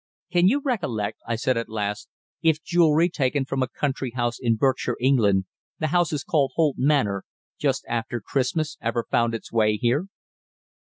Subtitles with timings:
[0.31, 2.09] "Can you recollect," I said at last,
[2.41, 5.45] "if jewellery taken from a country house in Berkshire, England
[5.77, 7.23] the house is called Holt Manor
[7.59, 10.07] just after Christmas, ever found its way here?"